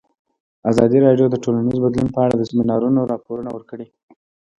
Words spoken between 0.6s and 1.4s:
ازادي راډیو د